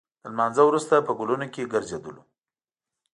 [0.21, 2.23] د لمانځه وروسته په ګلونو کې ګرځېدلو.